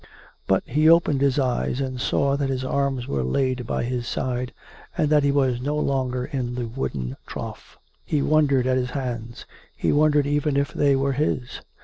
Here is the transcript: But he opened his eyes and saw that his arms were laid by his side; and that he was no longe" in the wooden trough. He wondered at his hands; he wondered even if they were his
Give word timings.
But 0.47 0.63
he 0.65 0.89
opened 0.89 1.21
his 1.21 1.37
eyes 1.37 1.79
and 1.79 2.01
saw 2.01 2.35
that 2.35 2.49
his 2.49 2.63
arms 2.65 3.07
were 3.07 3.21
laid 3.21 3.67
by 3.67 3.83
his 3.83 4.07
side; 4.07 4.51
and 4.97 5.11
that 5.11 5.21
he 5.21 5.31
was 5.31 5.61
no 5.61 5.77
longe" 5.77 6.27
in 6.33 6.55
the 6.55 6.65
wooden 6.65 7.15
trough. 7.27 7.77
He 8.03 8.23
wondered 8.23 8.65
at 8.65 8.77
his 8.77 8.89
hands; 8.89 9.45
he 9.77 9.91
wondered 9.91 10.25
even 10.25 10.57
if 10.57 10.73
they 10.73 10.95
were 10.95 11.13
his 11.13 11.61